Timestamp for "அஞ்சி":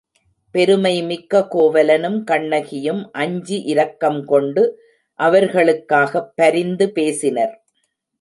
3.11-3.61